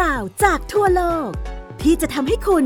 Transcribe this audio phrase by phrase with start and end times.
[0.00, 1.30] ราวจากทั่วโลก
[1.82, 2.64] ที่จะทำให้คุณ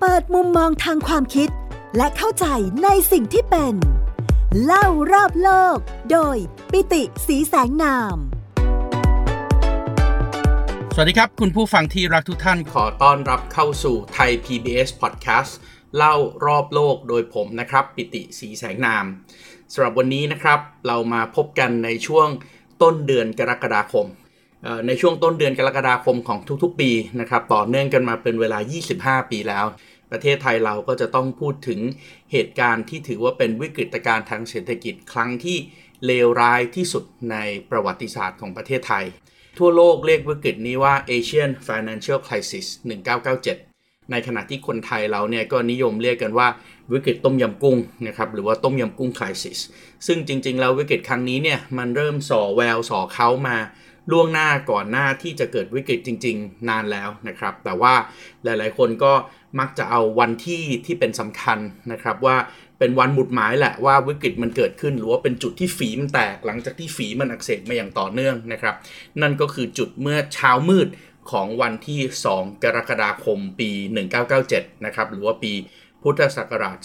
[0.00, 1.48] เปิดมุมมองทางความคิด
[1.96, 2.46] และเข้าใจ
[2.84, 3.74] ในสิ่งที่เป็น
[4.64, 5.76] เล่ารอบโลก
[6.12, 6.36] โดย
[6.72, 8.16] ปิติสีแสงนาม
[10.94, 15.52] สวัสดีครับ คุณผู้ฟังที่รักทุกท่านขอต้อนรับเข้าสู่ไทย PBS Podcast
[15.96, 16.14] เล่า
[16.46, 19.04] รอบโลกโดยผมนะครับ ปิติสีแสงนาม
[19.72, 22.28] สำหรับวันนี้นะครับ เรามาพบกันในช่วง
[22.82, 24.06] ต้นเดือนกรกฎาคม
[24.86, 28.58] ในช่วงต้นเดือนกรกฎาคมของทุกๆ ปีนะครับต่อเนื่องกันมาเป็นเวลา
[29.22, 29.64] 25 ปีแล้ว
[30.10, 31.80] ประเทศไทยเราก็จะต้องพูดถึง
[32.32, 35.56] เหตุการณ์ที่ถือว่าเป็นวิกฤตการณ์ทางเศรษฐกิจครั้งที่
[36.06, 37.36] เลวร้ายที่สุดใน
[37.70, 39.04] ประวัติศาสตร์ของประเทศไทย
[39.58, 42.66] ทั่วโลกเรียกวิกฤตนี้ว่า Asian Financial Crisis
[43.38, 46.48] 1997 ในขณะที่คนไทยเราเนี่ยก็นิยมเรียกกันว่า
[46.92, 49.58] วิกฤตต้มยำกุ้งนะครับหรือว่าต้มยำกุ้งคริสิส
[50.06, 53.56] ซึ่งจริงๆแล้ววิกฤตครั้งนี้เนี่ยมันเริ่มส่อแววส่อเขามา
[54.10, 57.94] ล่วงหน้าก่อนหน้าที่จะเกิดวิกฤตจริง ๆ นานแล้วนะครับ แต่ว่า
[58.44, 59.12] หลาย ๆ คนก็
[59.58, 61.58] มักจะเอาวันที่ที่เป็นสำคัญ
[61.92, 62.36] นะครับ ว่า
[62.78, 68.74] เป็นวันหมุดหมายแหละว่าวิกฤตมันเกิดขึ้น หรือว่าเป็นจุดที่ฝีมันแตกหลังจากที่ฝีมันอักเสบมาอย่างต่อเนื่องนะครับ
[69.22, 70.88] นั่นก็คือจุดเมื่อเช้ามืด
[71.30, 72.00] ของวันที่
[72.32, 73.70] 2 กรกฎาคมปี
[74.28, 75.52] 1997 นะครับ หรือว่าปี
[76.02, 76.76] พุทธศักราช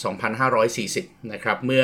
[0.61, 1.83] 2540 นะครับ เมื่อ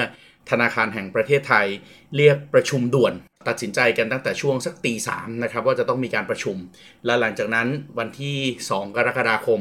[0.50, 1.68] ธนาคารแห่งประเทศไทย
[2.16, 3.14] เรียกประชุมด่วน
[3.48, 6.58] ตัดสินใจกันตั้งแต่ช่วงสักตีสามนะครับว่าจะต้องมีการประชุม
[7.06, 7.68] และหลังจากนั้น
[8.00, 8.38] วันที่
[8.70, 9.60] 2 กรกฎาคม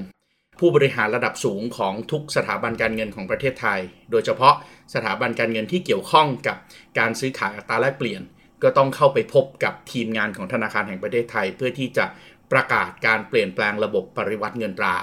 [0.61, 4.55] ผู้บริหารระดับสูงของทุกสถาบันการเงินของประเทศไทย โดยเฉพาะ
[4.95, 6.57] สถาบันการเงินที่เกี่ยวข้องกับ
[6.99, 8.23] การซื้อขายอัตราแลกเปลี่ยน
[8.63, 12.05] ก็ต้องเข้าไปพบกับทีมงานของธนาคารแห่งประเทศไทย เพื่อที่จะ
[12.53, 14.97] ประกาศการเปลี่ยนแปลงระบบปริวัติเงินตรา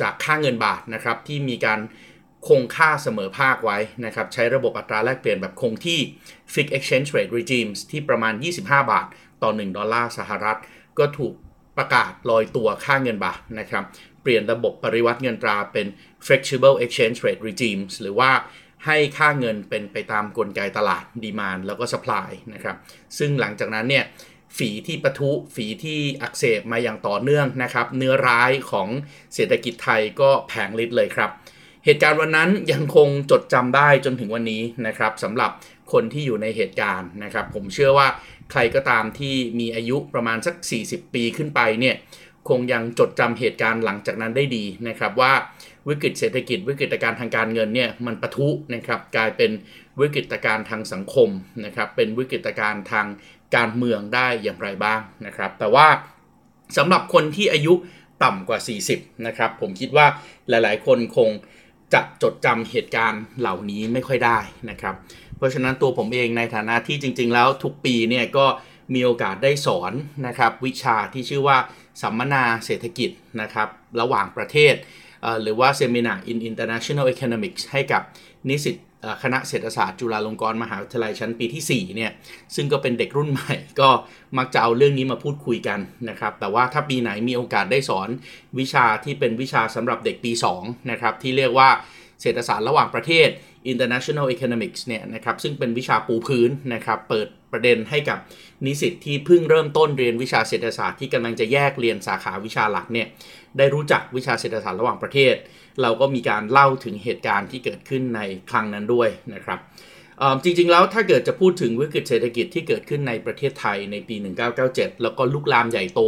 [0.00, 1.80] จากค่าเงินบาทนะครับที่มีการ
[2.48, 5.98] คงค่าเสมอภาคไว้นะครับ ใช้ระบบอัตราแลกเปลี่ยนแบบคงที่
[6.52, 9.06] Fixed Exchange Rate Regimes ที่ประมาณ 25 บาท
[9.42, 10.58] ต่อ 1 ดอลลาร์สหรัฐ
[10.98, 11.34] ก็ถูก
[11.76, 13.84] ประกาศลอยตัวค่าเงินบาทนะครับ
[14.22, 15.86] เปลี่ยนระบบปริวัติเงินตราเป็น
[16.26, 18.30] Flexible Exchange Rate Regimes หรือว่า
[18.86, 22.76] ให้ค่าเงินเป็นไปตามกลไกตลาดดีมานแล้วก็สป라이นะครับ
[23.18, 24.04] ซึ่งหลังจากนั้นเนี่ย
[24.56, 28.88] ฝีที่ปะทุฝีที่อักเสบมาอย่างต่อเนื่องนะครับ เนื้อร้ายของ
[29.34, 31.30] เศรษฐกิจไทยก็แผงฤทธิ์เลยครับ
[31.90, 35.50] เหตุการณ์วันนั้นยังคงจดจำได้จนถึงวันนี้นะครับสำหรับ
[35.92, 38.08] คนที่อยู่ในเหตุการณ์นะครับ ผมเชื่อว่า
[38.50, 40.54] ใครก็ตามที่มีอายุประมาณสัก
[40.86, 41.94] 40 ปีขึ้นไปเนี่ย
[42.48, 45.32] คงยังจดจำเหตุการณ์หลังจากนั้นได้ดีนะครับ ว่า
[45.88, 49.50] วิกฤตเศรษฐกิจวิกฤตการทางการเงินเนี่ยมันปะทุนะครับกลายเป็น
[50.00, 51.28] วิกฤตการทางสังคม
[51.64, 53.06] นะครับเป็นวิกฤตการทาง
[53.56, 55.86] การเมืองได้อย่างไรบ้างนะครับ แต่ว่า
[56.76, 57.74] สำหรับคนที่อายุ
[58.24, 58.58] ต่ำกว่า
[58.90, 60.06] 40นะครับผมคิดว่า
[60.48, 61.30] หลาย ๆ คนคง
[61.94, 64.38] จะจดจำเหตุการณ์เหล่านี้ไม่ค่อยได้
[64.70, 64.94] นะครับ
[65.36, 68.46] เพราะฉะนั้นตัวผมเองในฐานะที่จริง ๆ แล้วทุกปีเนี่ยก็
[68.94, 69.92] มีโอกาสได้สอน
[70.26, 71.58] นะครับ วิชาที่ชื่อว่า
[72.02, 73.10] สัมมนาเศรษฐกิจ
[73.40, 73.68] นะครับ
[74.00, 74.74] ระหว่างประเทศ
[75.42, 78.02] หรือว่า Seminar in International Economics ให้กับ
[78.48, 78.76] นิสิต
[79.22, 82.10] คณะเศรษฐศาสตร์จุฬาลงกรณ์มหาวิทยาลัยชั้นปีที่4เนี่ย
[82.54, 83.88] ซึ่งก็เป็นเด็กรุ่นใหม่ ก็
[84.38, 88.08] มักจะเอาเรื่องนี้มาพูดคุยกันนะครับ แต่ว่าถ้าปีไหนมีโอกาสได้สอน
[88.58, 91.68] วิชาที่เป็นวิชาสำหรับเด็กปี2นะครับที่เรียกว่า
[92.22, 93.28] เศรษฐศาสตร์ระหว่างประเทศ
[93.72, 98.18] international economics เนี่ยนะครับซึ่งเป็นวิชาปูพื้นนะครับเปิดประเด็นให้กับ
[98.66, 103.06] นิสิตที่เพิ่งเริ่มต้นเรียนวิชาเศรษฐศาสตร์ที่กำลังจะแยกเรียนสาขาวิชาหลักเนี่ย
[103.58, 105.34] ได้รู้จักวิชาเศรษฐศาสตร์ระหว่างประเทศ
[105.82, 108.20] เราก็มีการเล่าถึงเหตุการณ์ที่เกิดขึ้นใน
[108.50, 109.60] ครั้งนั้นด้วยนะครับ
[110.42, 114.16] จริงๆ แล้วถ้าเกิดจะพูดถึงวิกฤตเศรษฐกิจที่เกิดขึ้นในประเทศไทยในปี
[114.58, 116.00] 1997 แล้วก็ลุกลามใหญ่โต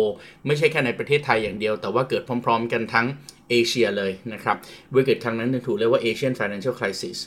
[0.47, 3.07] ไม่ใช่แค่ในประเทศไทยอย่างเดียว แต่ว่าเกิดพร้อม ๆ กันทั้ง
[3.51, 4.57] เอเชียเลยนะครับ
[4.95, 7.19] วิกฤตครั้งนั้นถูกเรียกว่า Asian Financial Crisis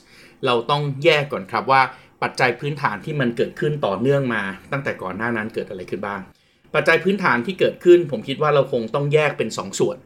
[0.46, 1.82] เราต้องแยกก่อนครับว่า
[2.24, 6.22] ปัจจัยพื้นฐานที่มันเกิดขึ้นต่อเนื่องมา ตั้งแต่ก่อนหน้านั้นเกิดอะไรขึ้นบ้าง
[6.74, 9.98] ปัจจัยพื้นฐานที่เกิดขึ้น ผมคิดว่าเราคงต้องแยกเป็น2ส่วน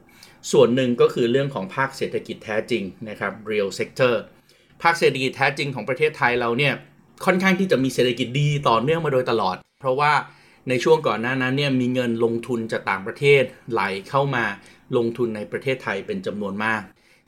[0.51, 4.13] ส่วนหนึ่งก็คือเรื่องของภาคเศรษฐกิจแท้จริงนะครับ real sector
[4.83, 6.73] ภาคเศรษฐกิจแท้จริงของประเทศไทยเราเนี่ย
[7.25, 10.13] ค่อนข้างที่จะมีเศรษฐกิจดีต่อเนื่องมาโดยตลอด เพราะว่า
[10.69, 14.45] ในช่วงก่อนหน้านั้นเนี่ยมีเงินลงทุนจากต่างประเทศไหลเข้ามา
[14.97, 16.81] ลงทุนในประเทศไทยเป็นจำนวนมาก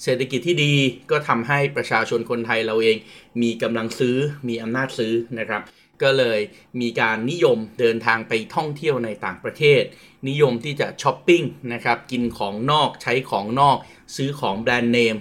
[0.03, 0.73] เศรษฐกิจที่ดี
[1.11, 2.97] ก็ทำให้ประชาชนคนไทยเราเอง
[3.41, 4.15] มีกำลังซื้อ
[4.47, 5.61] มีอำนาจซื้อนะครับ
[6.03, 6.39] ก็เลย
[6.81, 9.81] มีการนิยมเดินทางไปท่องเที่ยวในต่างประเทศ
[10.29, 11.43] นิยมที่จะช้อปปิ้ง
[11.73, 13.77] นะครับกินของนอกใช้ของนอก
[14.15, 15.17] ซื้อของแบรนด์เนม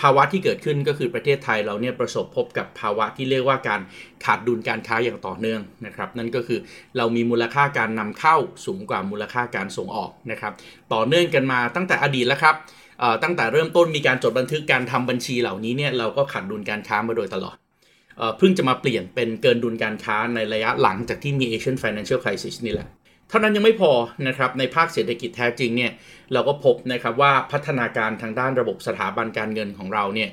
[0.00, 3.80] ภาวะที่เกิดขึ้นก็คือประเทศไทยเราเนี่ยประสบพบกับภาวะที่เรียกว่าการ
[4.24, 6.60] ขาดดุลการค้าอย่างต่อเนื่องนะครับ นั่นก็คือ
[6.96, 8.36] เรามีมูลค่าการนำเข้า
[8.66, 10.52] สูงกว่ามูลค่าการส่งออกนะครับ
[10.92, 12.54] ต่อเนื่องกันมาตั้งแต่อดีตแล้วครับ
[13.22, 17.56] ตั้งแต่เริ่มต้นมีการจดบันทึกการทำบัญชีเหล่านี้เนี่ยเราก็ขาดดุลการค้ามาโดยตลอด
[18.38, 22.88] เพิ่งจะมาเปลี่ยนเป็นเกินดุลการค้าในระยะหลังจากที่มี Asian Financial Crisis นี่แหละ
[23.28, 23.92] เท่านั้นยังไม่พอ
[24.28, 25.92] นะครับในภาคเศรษฐกิจแท้จริงเนี่ย
[26.32, 30.30] เราก็พบนะครับว่าพัฒนาการทางด้านระบบสถาบันการเงินของเราเนี่ย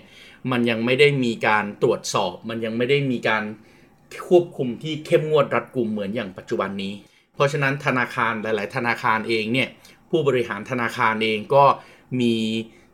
[0.52, 3.44] มันยังไม่ได้มีการตรวจสอบ มันยังไม่ได้มีการ
[4.28, 6.94] ควบคุมที่เข้มงวดรัดกุมเหมือนอย่างปัจจุบันนี้
[7.34, 9.70] เพราะฉะนั้นธนาคารหลาย ๆ ธนาคารเองเนี่ย
[10.10, 11.64] ผู้บริหารธนาคารเองก็
[12.22, 12.34] มี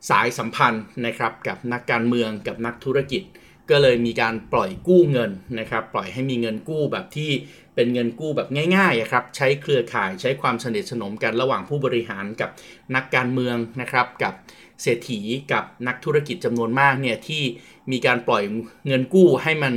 [0.10, 3.24] สายสัมพันธ์นะครับกับนักการเมืองกับนักธุรกิจ
[3.70, 7.32] ก็เลยมีการปล่อยกู้เงินนะครับปล่อยให้มีเงินกู้แบบที่
[7.76, 12.50] เป็นเงินกู้แบบง่ายๆครับใช้เครือข่ายใช้ความสนิทสนมกันระหว่างผู้บริหารกับ
[12.96, 14.34] นักการเมืองนะครับกับ
[14.82, 15.22] เศรษฐี
[15.52, 17.44] กับนักธุรกิจจำนวนมากเนี่ยที่
[17.92, 18.44] มีการปล่อย
[18.88, 19.74] เงินกู้ให้มัน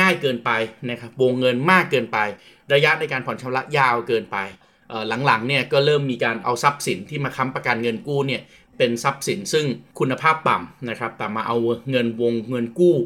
[0.00, 0.50] ง่ายเกินไป
[0.90, 2.18] นะครับวงเงินมากเกินไป
[2.72, 4.38] ระยะในการผ่อนชำระยาวเกินไป
[5.26, 8.42] หลังๆเนี่ยก็เริ่มมีการเอาทรัพย์สินที่มาค้ำประกันเงินกู้เนี่ย
[8.78, 9.66] เป็นทรัพย์สินซึ่ง
[9.98, 11.56] คุณภาพต่ำนะครับ แต่มาเอา
[11.90, 12.96] เงินวงเงินกู้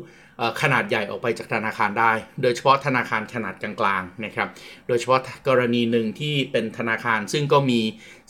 [0.63, 4.49] ขนาดใหญ่ออกไปจากธนาคารได้ โดยเฉพาะธนาคารขนาดกลางๆนะครับ
[4.89, 7.81] โดยเฉพาะกรณีหนึ่งที่เป็นธนาคาร ซึ่งก็มี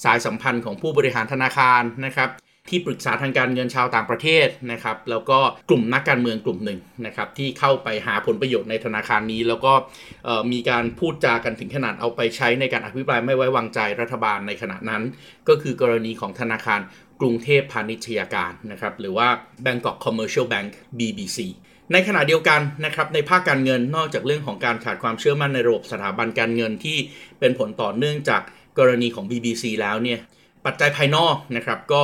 [0.04, 2.30] สายสัมพันธ์ของผู้บริหารธนาคารนะครับ
[2.70, 5.38] ที่ปรึกษาทางการเงินชาวต่างประเทศนะครับ แล้วก็
[5.68, 9.72] กลุ่มนักการเมืองกลุ่มหนึ่งนะครับ ที่เข้าไปหาผลประโยชน์ในธนาคารนี้ แล้วก็
[10.52, 15.02] มีการพูดจากันถึงขนาดเอาไปใช้ในการอภิปรายไม่ไว้วางใจรัฐบาลในขณะนั้น
[15.48, 16.80] ก็คือกรณีของธนาคาร
[17.24, 19.28] กรุงเทพพาณิชยการนะครับหรือว่า
[19.64, 21.38] Bangkok Commercial Bank BBC
[21.92, 26.98] ในขณะเดียวกันนะครับในภาคการเงินนอกจากเรื่องของการขาดความเชื่อมั่นในระบบสถาบันการเงินที่
[27.40, 28.42] เป็นผลต่อเนื่องจาก
[28.78, 30.18] กรณีของ BBC แล้วเนี่ย
[30.66, 32.02] ปัจจัยภายนอกนะครับก็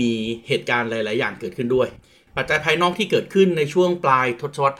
[0.00, 0.12] มี
[0.48, 1.88] เหตุการณ์หลาย ๆ อย่างเกิดขึ้นด้วย
[2.36, 4.76] ปัจจัยภายนอกที่เกิดขึ้นในช่วงปลายทศวรรษ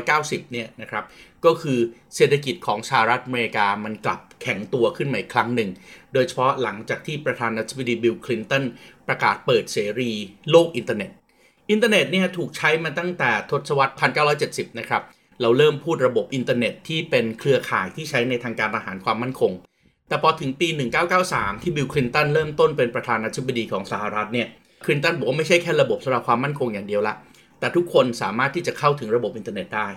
[0.00, 1.04] 1990 เนี่ยนะครับ
[1.44, 1.78] ก็คือ
[2.16, 5.70] เศรษฐกิจของสหรัฐอเมริกามันกลับแข็งตัวขึ้นมาอีกครั้งหนึ่ง
[6.12, 8.64] โดยเฉพาะหลังจากที่ประธานาธิบดีบิลคลินตัน
[9.08, 10.10] ประกาศเปิดเสรี
[10.50, 11.10] โลกอินเทอร์เน็ต
[11.70, 13.94] อินเทอร์เน็ตเนี่ยถูกใช้มาตั้งแต่ทศวรรษ
[14.36, 15.02] 1970 นะครับ
[15.40, 19.52] เราเริ่มพูดระบบอินเทอร์เน็ตที่เป็นเครือข่ายที่ใช้ในทางการทหารความมั่นคง
[20.08, 20.68] แต่พอถึงปี
[21.14, 24.48] 1993 ที่บิลคลินตันเริ่มต้นเป็นประธานาธิบดีของสหรัฐเนี่ย
[24.84, 27.14] คลินตันบอกว่าไม่ใช่แค่ระบบสำหรับความมั่นคงอย่างเดียวละ
[27.58, 29.88] แต่ทุกคนสามารถที่จะเข้าถึงระบบอินเทอร์เน็ตได้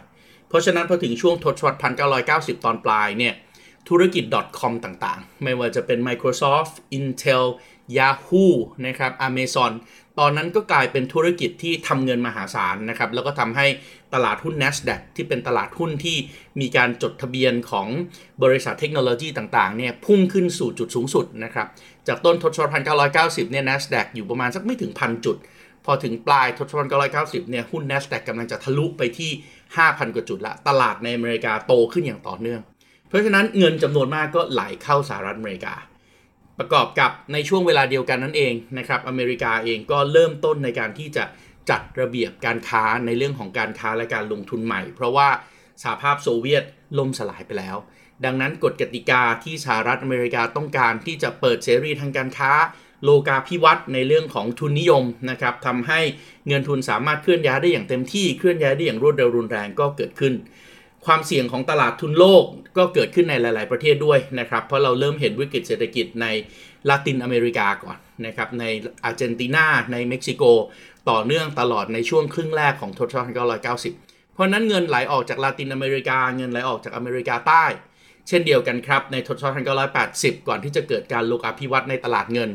[0.48, 1.78] เพราะฉะนั้นพอถึงช่วงทศวรรษ
[2.22, 3.34] 1990 ตอนปลายเนี่ย
[3.90, 4.24] ธุรกิจ
[4.60, 7.44] .com ต่างๆ ไม่ว่าจะเป็น Microsoft Intel
[7.98, 8.48] Yahoo
[8.86, 9.72] นะครับ Amazon
[10.20, 13.68] ตอนนั้นก็กลายเป็นธุรกิจที่ทำเงินมหาศาลนะครับ แล้วก็ทำให้
[14.14, 16.18] ตลาดหุ้น NASDAQ ที่เป็นตลาดหุ้นที่
[16.62, 17.88] มีการจดทะเบียนของ
[18.44, 21.68] บริษัทเทคโนโลยีต่างๆเนี่ยพุ่งขึ้นสู่จุดสูงสุดนะครับ
[22.08, 22.84] จากต้นทศวรรษ
[23.16, 25.38] 1990 เนี่ย NASDAQ อยู่ประมาณสักไม่ถึงพันจุด
[25.86, 29.32] พอถึงปลายทศวรรษ 1990 เนี่ยหุ้น NASDAQ กำลังจะทะลุไปที่
[29.74, 32.62] 5,000 กว่าจุดละ ตลาดในอเมริกาโตขึ้นอย่างต่อเนื่อง
[33.08, 35.76] เพราะฉะนั้นเงินจำนวนมากก็ไหลเข้าสหรัฐอเมริกา
[36.60, 41.24] ประกอบกับในช่วงเวลาเดียวกันนั่นเองนะครับอเมริกาเองก็เริ่มต้นในการที่จะ
[41.70, 45.30] จัดระเบียบการค้าในเรื่องของการค้าและการลงทุนใหม่ เพราะว่า
[45.84, 46.64] สหภาพโซเวียต
[46.98, 47.78] ล่มสลายไปแล้ว
[48.26, 52.52] ดังนั้นกฎกติกาที่สหรัฐอเมริกาต้องการที่จะเปิดเสรีทางการค้า
[53.04, 56.00] โลกาภิวัตน์ในเรื่องของทุนนิยมนะครับทำให้
[56.48, 60.34] เงินทุนสามารถเคลื่อนย้ายได้อย่างเต็มที่เคลื่อนย้ายได้อย่างรวดเร็วรุนแรงก็เกิดขึ้น
[61.06, 62.44] ความเสี่ยงของตลาดทุนโลก
[62.78, 66.28] ก็เกิดขึ้นในหลาย ๆ ประเทศด้วยนะครับ เพราะเราเริ่มเห็นวิกฤตเศรษฐกิจใน
[66.90, 68.66] ลาตินอเมริกาก่อนนะครับ ใน
[69.04, 70.44] อาร์เจนตินา ในเม็กซิโก
[71.10, 73.28] ต่อเนื่องตลอดในช่วงครึ่งแรกของทศวรรษ
[73.88, 77.66] 1990 เพราะนั้นเงินไหลออกจากลาตินอเมริกา เงินไหลออกจากอเมริกาใต้
[78.28, 79.66] เช่นเดียวกันครับ ในทศวรรษ
[80.06, 82.50] 1980 ก่อนที่จะเกิดการโลกาภิวัตน์ในตลาดเงิน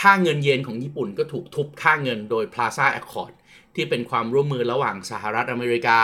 [0.00, 3.32] ค่าเงินเยนของญี่ปุ่นก็ถูกทุบค่าเงินโดย Plaza Accord
[3.74, 5.98] ที่เป็นความร่วมมือระหว่างสหรัฐอเมริกา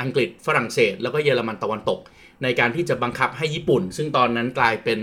[0.00, 2.00] อังกฤษฝรั่งเศส แล้วก็เยอรมันตะวันตก
[2.42, 4.98] ในการที่จะบังคับให้ญี่ปุ่น ซึ่งตอนนั้นกลายเป็น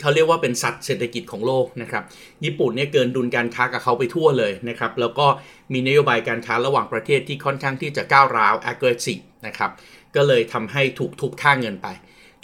[0.00, 2.04] เขาเรียกว่าเป็นสัตว์เศรษฐกิจของโลกนะครับ
[2.44, 5.26] ญี่ปุ่นเนี่ยเกินดุลการค้ากับเขาไปทั่วเลยนะครับแล้วก็
[5.72, 9.70] มีนโยบายการค้าระหว่างประเทศที่ค่อนข้างที่จะก้าวร้าว aggressive นะครับ
[10.16, 11.88] ก็เลยทำให้ถูกทุบค่าเงินไป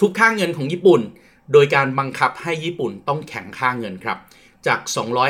[0.00, 1.00] ทุบค่าเงินของญี่ปุ่น
[1.52, 4.18] โดยการบังคับให้ญี่ปุ่นต้องแข็งค่าเงินครับ
[4.66, 4.80] จาก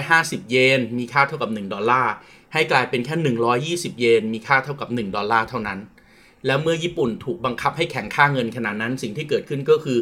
[0.01, 2.13] 250 เยน มีค่าเท่ากับ 1 ดอลลาร์
[2.53, 3.15] ให้กลายเป็นแค่
[3.69, 5.79] 120 เยน มีค่าเท่ากับ 1 ดอลลาร์เท่านั้น
[6.47, 9.99] แล้วเมื่อญี่ปุ่นถูกบังคับให้แข่งค่าเงินขนาดนั้น สิ่งที่เกิดขึ้นก็คือ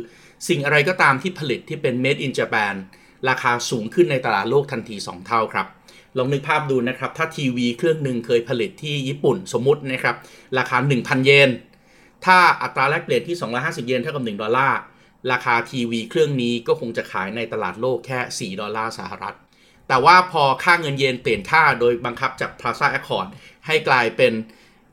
[0.49, 2.75] สิ่งอะไรก็ตามที่ผลิตที่เป็น made in Japan
[3.29, 5.67] ราคาสูงขึ้นในตลาดโลกทันที 2 เท่าครับ
[6.17, 10.17] ลองนึกภาพดูนะครับ ถ้าทีวีเครื่องหนึ่งเคยผลิตที่ญี่ปุ่นสมมตินะครับ
[10.59, 11.51] ราคา 1,000 เยน
[12.25, 14.79] ถ้าอัตราแลกเปลี่ยนที่ 250 เยนเท่ากับ 1 ดอลลาร์
[15.33, 19.37] ราคาทีวีเครื่องนี้ก็คงจะขายในตลาดโลกแค่ 4 ดอลลาร์สหรัฐ
[19.89, 23.29] แต่ว่าพอค่าเงินเยนเปลี่ยนค่าโดยบังคับจาก Plaza Accord
[23.67, 24.33] ให้กลายเป็น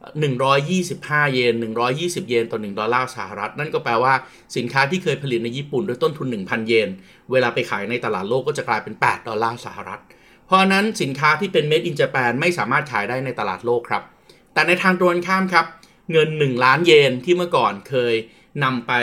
[0.03, 1.53] 125 เยน
[1.91, 4.13] 120 เยนต่อ 1 ดอลลาร์สหรัฐ นั่นก็แปลว่า
[4.57, 6.89] สินค้าที่เคยผลิตในญี่ปุ่นด้วยต้นทุน 1,000 เยน
[7.31, 10.01] เวลาไปขายในตลาดโลกก็จะกลายเป็น 8 ดอลลาร์สหรัฐ
[10.47, 14.03] เพราะนั้นสินค้าที่เป็น made in Japan ไม่สามารถขายได้ในตลาดโลกครับ
[14.53, 15.65] แต่ในทางตรงข้ามครับ
[16.11, 18.13] เงิน 1 ล้านเยนที่เมื่อก่อนเคย
[18.63, 18.93] นำไป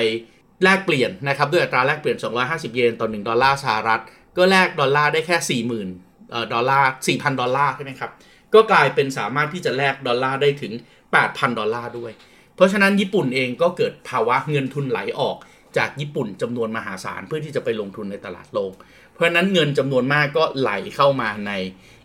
[0.64, 4.00] แลกเปลี่ยนนะครับด้วยอัตราแลกเปลี่ยน 250 เยนต่อ 1 ดอลลาร์สหรัฐ
[4.37, 8.11] ก็แลกดอลลาร์ได้แค่ 40,000ดอลลาร์4,000 ดอลลาร์ใช่ไหมครับ
[8.54, 10.73] ก็กลายเป็นสามารถที่จะแลกดอลลาร์ได้ถึง
[11.16, 12.12] 8,000 ดอลลาร์ด้วย
[12.54, 15.37] เพราะฉะนั้นญี่ปุ่นเองก็เกิดภาวะเงินทุนไหลออก
[15.76, 18.73] จากญี่ปุ่นจำนวนมหาศาลเพื่อที่จะไปลงทุนในตลาดโลก
[19.14, 21.52] เพราะฉะนั้นเงินจำนวนมากก็ไหลเข้ามาใน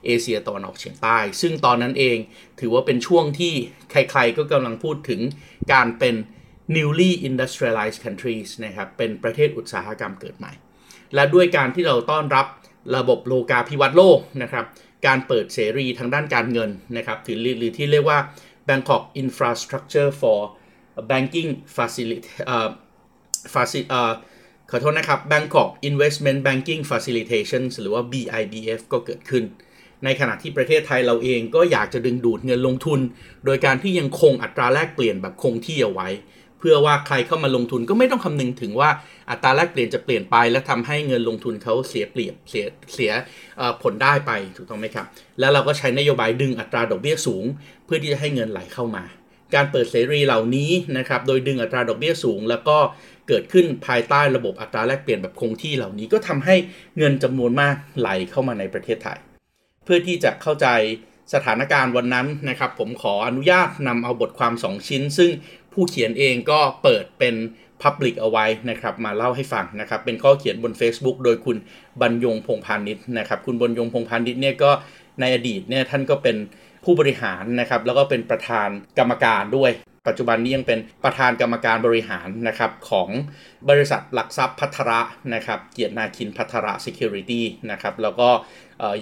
[0.05, 2.17] เอเชียตะวันออกเฉียงใต้ ซึ่งตอนนั้นเอง
[2.59, 3.53] ถือว่าเป็นช่วงที่
[3.91, 5.21] ใครๆก็กำลังพูดถึง
[5.73, 6.15] การเป็น
[6.75, 10.51] newly industrialized countries นะครับ เป็นประเทศอุตสาหกรรมเกิดใหม่
[11.15, 12.45] และด้วยการที่เราต้อนรับ
[12.95, 14.65] ระบบโลกาภิวัตน์โลกนะครับ
[15.07, 18.19] การเปิดเสรีทางด้านการเงินนะครับถือหรือที่เรียกว่า
[18.67, 20.39] Bangkok Infrastructure for
[21.11, 22.29] Banking Facility
[23.53, 23.81] ฟาซิ
[24.71, 29.43] ขอโทษนะครับ Bangkok Investment Banking Facilitation หรือว่า BIBF ก็เกิดขึ้น
[30.03, 32.99] ในขณะที่ประเทศไทยเราเองก็อยากจะดึงดูดเงินลงทุน
[33.45, 36.09] โดยการที่ยังคงอัตราแลกเปลี่ยนแบบคงที่เอาไว้
[36.67, 38.89] พื่อว่าใครเข้ามาลงทุนก็ไม่ต้องคำนึงถึงว่า
[39.29, 43.11] อัตราแลกเปลี่ยนจะเปลี่ยนไป และทำให้เงินลงทุนเขาเสียเปรียบเสียเสีย
[43.81, 45.05] ผลได้ไปถูกต้องไหมครับ
[45.39, 47.45] แล้วเราก็ใช้นโยบายดึงอัตราดอกเบี้ยสูง
[47.85, 49.03] เพื่อที่จะให้เงินไหลเข้ามา
[49.55, 52.77] การเปิดเสรีเหล่านี้นะครับโดยดึงอัตราดอกเบี้ยสูง แล้วก็
[53.27, 56.55] เกิดขึ้นภายใต้ระบบอัตราแลกเปลี่ยนแบบคงที่เหล่านี้ก็ทำให้
[56.97, 59.19] เงินจำนวนมากไหลเข้ามาในประเทศไทย
[59.83, 60.67] เพื่อที่จะเข้าใจ
[61.33, 65.31] สถานการณ์วันนั้นนะครับ ผมขออนุญาตนำเอาบทความ 2 ชิ้น ซึ่ง
[65.73, 67.35] ผู้เขียนเองก็เปิดเป็น
[67.83, 71.57] Public เอาไว้นะครับ มาเล่าให้ฟังนะครับ เป็นข้อเขียนบน Facebook โดยคุณ
[72.01, 74.71] บรรยงพงพาณิชย์นะครับ คุณบรรยงพงพาณิชย์เนี่ยก็
[75.19, 76.35] ในอดีตเนี่ยท่านก็เป็น
[76.83, 79.71] ผู้บริหารนะครับ แล้วก็เป็นประธานกรรมการด้วย
[80.07, 83.09] ปัจจุบันนี้ยังเป็นประธานกรรมการบริหารนะครับของ
[83.69, 85.01] บริษัทหลักทรัพย์พัทระ
[85.33, 88.29] นะครับเกียรตินาคินพัทระ Security นะครับแล้วก็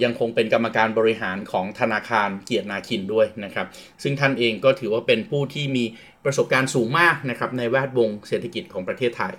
[0.02, 3.66] ยังคงเป็นกรรมการบริหารของธนาคารเกียรตินาคินด้วยนะครับ
[4.02, 5.84] ซึ่งท่านเองก็ถือว่าเป็นผู้ที่มี
[6.24, 9.32] ประสบการณ์สูงมากนะครับในแวดวงเศรษฐกิจของประเทศไทย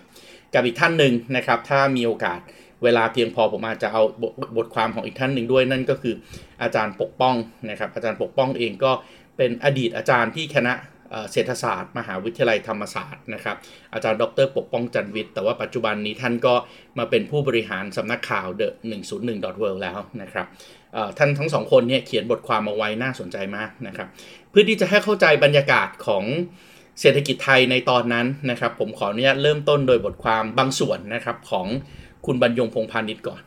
[0.54, 2.40] กับอีกท่านหนึ่งนะครับถ้ามีโอกาส
[2.84, 4.02] เวลาเพียงพอผมอาจจะเอา
[4.58, 6.16] บทความของอีกท่านหนึ่งด้วยนั่นก็คือ
[6.62, 7.36] อาจารย์ปกป้อง
[7.70, 8.92] นะครับอาจารย์ปกป้องเองก็
[9.38, 10.74] เป็นอดีตอาจารย์ที่คณะ
[11.32, 13.56] เศรษฐศาสตร์ มหาวิทยาลัยธรรมศาสตร์นะครับ
[13.94, 16.54] อาจารย์ดรปกป้องจันวิทย์ แต่ว่าปัจจุบันนี้ท่านก็
[16.98, 18.68] มาเป็นผู้บริหารสำนักข่าว The
[19.14, 20.48] 101 World แล้วนะครับ
[21.18, 24.08] ท่านทั้งสองคนเนี่ยเขียนบทความเอาไว้น่าสนใจมากนะครับ
[24.50, 26.24] เพื่อที่จะให้เข้าใจบรรยากาศของ
[27.02, 31.68] เศรษฐกิจไทยในตอนนั้นนะครับ ผมขออนุญาตเริ่มต้นโดยบทความบางส่วนนะครับของ
[32.26, 33.42] คุณบรรยงพงพาณิชย์ก่อน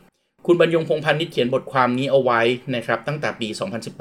[0.47, 2.41] คุณบรรยงพงพาณิชย์เขียนบทความนี้เอาไว้
[2.75, 3.47] นะครับตั้งแต่ปี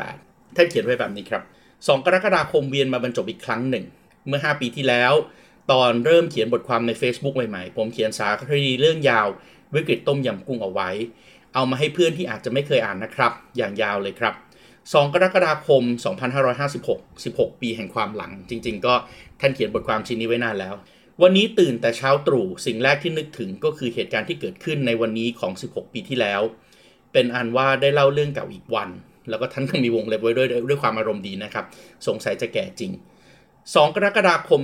[0.02, 1.42] 2018 ท่านเขียนไว้แบบนี้ครับ
[1.87, 3.85] 2 กรกฎาคมเวียนมาบรรจบอีกครั้งหนึ่ง
[4.26, 5.12] เมื่อ 5 ปีที่แล้ว
[5.70, 9.28] ตอนเริ่มเขียนบทความใน Facebook ใหม่ๆ ผมเขียนสารคดีเรื่องยาว
[9.75, 10.90] วิกฤตต้มยำกุ้งเอาไว้
[11.54, 14.35] เอามาให้เพื่อนที่อาจจะไม่เคยอ่านนะครับ อย่างยาวเลยครับ
[14.78, 15.82] 2 กรกฎาคม
[16.56, 18.94] 2556 16 ปีแห่งความหลัง จริง ๆ ก็
[19.40, 20.75] ท่านเขียนบทความชิ้นนี้ไว้นานแล้ว
[21.23, 26.40] วันนี้ตื่นแต่เช้าตรู่สิ่งแรกที่นึกถึงก็คือเหตุการณ์ที่เกิดขึ้นในวันนี้ของ 16 ปีที่แล้ว
[27.12, 28.90] เป็นอันว่าได้เล่าเรื่องเก่าอีกวัน
[29.30, 31.64] แล้วก็ท่านก็มีวงเล็บไว้ด้วยด้วยความอารมณ์ดีนะครับ
[32.06, 32.92] สงสัยจะแก่จริง
[33.42, 34.61] 2 กรกฎาคม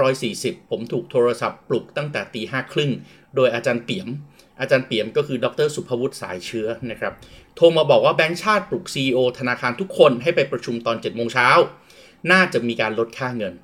[0.00, 2.90] 2540 ผมถูกโทรศัพท์ปลุกตั้งแต่ตีห้าครึ่ง
[3.36, 4.08] โดยอาจารย์เปี่ยม
[4.60, 7.14] อาจารย์เปี่ยมก็คือดรสุภวุฒิสายเชื้อนะครับ
[7.56, 11.48] โทรมาบอกว่าแบงค์ชาติปลุก CEO ธนาคารทุกคนให้ไปประชุมตอน7โมงเช้า
[12.32, 13.54] น่าจะมีการลดค่าเงิน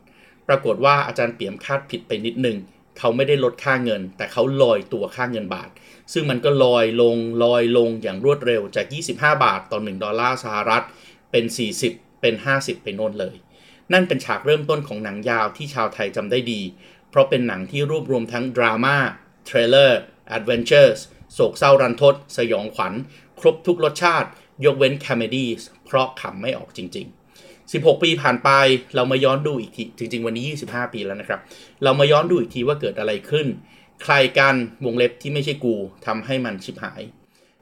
[0.48, 2.56] ปรากฏว่าอาจารย์เปี่ยมคาดผิดไปนิดนึง
[2.98, 5.70] เขาไม่ได้ลดค่าเงิน แต่เขาลอยตัวค่าเงินบาท
[6.12, 9.12] ซึ่งมันก็ลอยลงลอยลงอย่างรวดเร็วจาก 25
[9.44, 10.84] บาทต่อ 1 ดอลลาร์สหรัฐ
[11.30, 11.44] เป็น
[11.84, 13.36] 40 เป็น 50 ไปโน่นเลย
[13.92, 16.60] นั่นเป็นฉากเริ่มต้นของหนังยาวที่ชาวไทยจำได้ดี
[17.10, 18.96] เพราะเป็นหนังที่รวบรวมทั้งดราม่า
[19.46, 21.00] thriller adventure
[21.32, 22.92] โศกเศร้ารันทด สยองขวัญ
[23.40, 24.28] ครบทุกรสชาติ
[24.64, 25.48] ยกเว้น comedy
[25.84, 27.23] เพราะขำไม่ออกจริง ๆ
[27.72, 28.50] 16 ปีผ่านไป
[28.94, 31.40] เรามาย้อนดูอีกที จริง ๆ วันนี้ 25 ปีแล้วนะครับ
[31.82, 33.46] เรามาย้อนดูอีกทีว่าเกิดอะไรขึ้น
[34.02, 34.54] ใครกัน
[34.84, 35.74] วงเล็บที่ไม่ใช่กู
[36.06, 37.02] ทำให้มันชิบหาย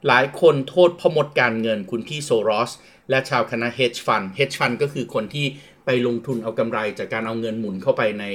[0.07, 2.71] หลายคนโทษพ่อมดการเงินคุณพี่โซรอส
[3.09, 5.45] และชาวคณะ hedge fund hedge fund ก็คือคนที่
[5.85, 8.25] ไปลงทุนเอากำไรจากการเอาเงินหมุนเข้าไปใน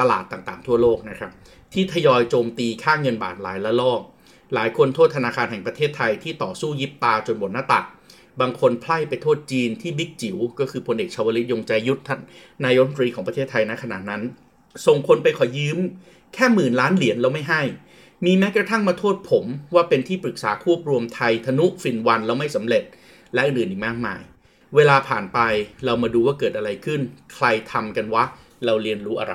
[0.00, 1.30] ตลาดต่างๆ ทั่วโลกนะครับ
[1.72, 4.00] ที่ทยอยโจมตีค่าเงินบาทหลายระลอก
[4.54, 7.84] หลายคนโทษธนาคารแห่งประเทศไทยที่ต่อสู้ยิบตาจนบนหน้าตัก
[8.40, 12.20] บางคนไพร่ไปโทษจีนที่บิ๊กจิ๋วก็คือพลเอกชวลิตยงใจยุทธท่าน
[12.64, 14.22] นายกรัฐมนตรีของประเทศไทยณขณะนั้น
[14.86, 15.78] ส่งคนไปขอยืม
[16.34, 17.62] แค่หมื่นล้านเหรียญเราไม่ให้
[18.24, 22.84] มีแม้กระทั่งมาโทษผมว่าเป็นที่ปรึกษาควบรวมไทยธนุฟินวันแล้วไม่สำเร็จ
[23.34, 24.20] และอื่นอีกมากมาย
[24.76, 25.38] เวลาผ่านไป
[25.84, 27.00] เรามาดูว่าเกิดอะไรขึ้น
[27.34, 28.24] ใครทำกันวะ
[28.66, 29.34] เราเรียนรู้อะไร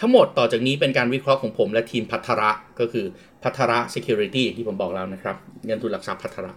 [0.00, 3.06] ทั้งหมดต่อจากนี้เป็นการวิเคราะห์ของผมและทีมพัทระก็คือ
[3.42, 6.52] พัทระ Security ที่ผมบอกแล้วนะครับเงินทุนหลักทรัพย์พัทระ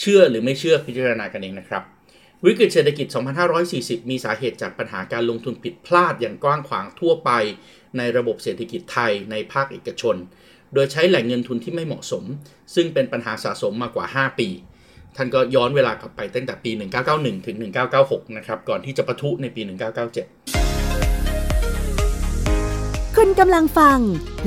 [0.00, 1.82] เชื่อหรือไม่เชื่อพิจารณากันเองนะครับ
[2.44, 3.06] วิกฤตเศรษฐกิจ
[3.58, 7.30] 2540 มีสาเหตุจากปัญหาการลงทุนผิดพลาดอย่างกว้างขวางทั่วไป
[7.96, 10.16] ในระบบเศรษฐกิจไทยในภาคเอกชน
[10.74, 12.24] โดยใช้แหล่งเงินทุนที่ไม่เหมาะสม
[12.74, 14.48] ซึ่งเป็นปัญหาสะสมมากว่า 5 ปี
[15.16, 16.70] ท่านก็ย้อนเวลากลับไปตั้งแต่ปี
[17.08, 17.56] 1991 ถึง
[17.96, 19.62] 1996 นะครับ ก่อนที่จะปะทุในปี
[20.58, 23.98] 1997 คุณกำลังฟัง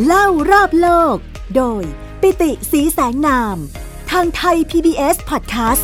[0.05, 1.17] เล่ารอบโลก
[1.55, 1.83] โดย
[2.21, 3.57] ปิติสีแสงนาม
[4.17, 5.83] ทางไทย PBS Podcast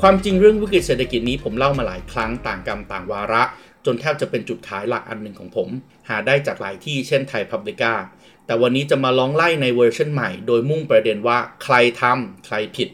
[0.00, 3.42] ความจริงเรื่องวิกฤตเศรษฐกิจนี้ผมเล่ามาหลายครั้งต่างกรรมต่างวาระ
[3.86, 5.68] จนแทบจะเป็นจุดขายหลักอันหนึ่งของผม
[6.08, 7.92] หาได้จากหลายที่เช่นไทยพับลิก้า
[8.46, 12.88] แต่วันนี้จะมาล้องไล่ในเวอร์ชันใหม่ โดยมุ่งประเด็นว่าใครทำใครผิด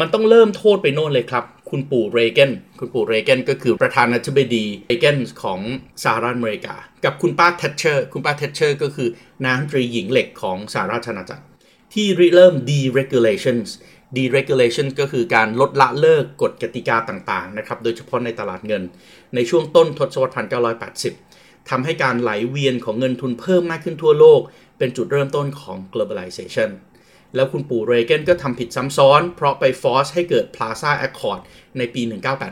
[0.00, 5.60] มันต้องเริ่มโทษไปโน่นเลยครับ คุณปู่เรเกนคุณปู่เรเกนก็คือประธานาธิบดีเรเกนของ
[6.04, 9.08] สหรัฐอเมริกา กับคุณป้าเทชเชอร์ คุณป้าเทชเชอร์ ก็คือ
[9.46, 11.44] นางสตรีหญิงเหล็กของสหราชอาณาจักร
[11.92, 13.70] ที่ริเริ่ม deregulations
[14.16, 18.82] deregulation ก็คือการลดละเลิกกฎกติกาต่างๆนะครับ โดยเฉพาะในตลาดเงิน
[19.34, 20.48] ในช่วงต้นทศวรรษ
[21.02, 24.40] 1980 ทำให้การไหลเวียนของเงินทุนเพิ่มมากขึ้นทั่วโลก
[24.78, 26.70] เป็นจุดเริ่มต้นของ globalization
[27.34, 31.40] แล้วคุณปู่เรเกนก็ทำผิดซ้ำซ้อน เพราะไปฟอสให้เกิด Plaza Accord
[31.78, 32.02] ในปี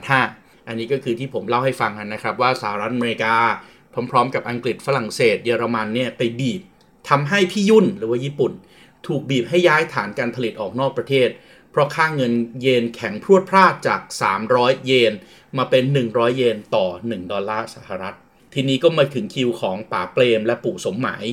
[0.08, 3.34] 1985 อันนี้ก็คือที่ผมเล่าให้ฟังนะครับ ว่าสหรัฐอเมริกา
[4.10, 6.60] พร้อม ๆ กับอังกฤษฝรั่งเศส เยอรมันเนี่ยไปบีบ
[7.08, 8.52] ทำให้พี่ยุ่นหรือว่าญี่ปุ่น
[9.06, 11.28] ถูกบีบให้ย้ายฐานการผลิตออกนอกประเทศ
[11.70, 14.00] เพราะค่าเงินเยนแข็งพรวดพราดจาก
[14.42, 15.12] 300 เยน
[15.58, 18.16] มาเป็น 100 เยนต่อ 1 ดอลลาร์สหรัฐ
[18.54, 21.24] ทีนี้ก็มาถึงคิวของป๋าเปรมและปู่สมหมาย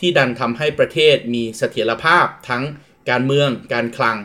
[0.00, 2.62] ที่ดันทำให้ประเทศมีเสถียรภาพทั้ง
[3.10, 4.16] การเมืองการคลัง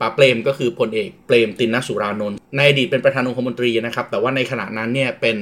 [0.00, 5.36] ป๋าเปรมก็คือพลเอกเปรมตินนสุรานนท์ในอดีตเป็นประธานองคมนตรีนะครับ แต่ว่าในขณะนั้นเนี่ยเป็น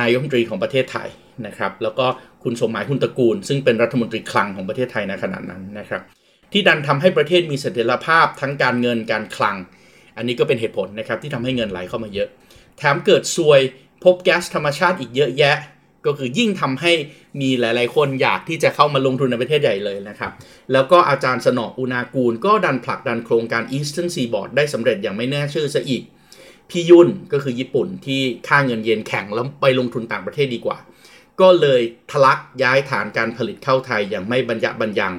[0.00, 1.08] นายกรัฐมนตรีของประเทศไทย
[1.46, 2.06] นะครับ แล้วก็
[2.44, 6.02] คุณสมหมายคุณตระกูล ซึ่งเป็นรัฐมนตรีคลังของประเทศไทยในขณะนั้นนะครับ
[6.52, 9.56] ที่ดันทำให้ประเทศมีเสถียรภาพทั้งการเงินการคลัง
[10.16, 12.28] อันนี้ก็เป็นเหตุผลนะครับที่ทำให้เงินไหลเข้ามาเยอะ
[12.78, 13.60] แถมเกิดซวย
[14.04, 15.56] พบแก๊สธรรมชาติอีกเยอะแยะ
[16.06, 16.92] ก็คือยิ่งทำให้
[17.40, 20.32] มีหลาย ๆ คนอยากที่จะเข้ามาลงทุนในประเทศใหญ่เลยนะครับ
[20.72, 26.02] แล้วก็อาจารย์สนออุณากูล ก็ดันผลักดันโครงการ Eastern Seaboard ได้สำเร็จอย่างไม่แน่ชื่อซะอีก
[26.70, 30.78] พี่ยุ่นก็คือญี่ปุ่นที่ค่าเงินเยนแข็งแล้วไปลงทุนต่างประเทศดีกว่า
[31.40, 35.12] ก็เลยทะลักย้ายฐานการผลิตเข้าไทยอย่างไม่บรรยะบรรยัง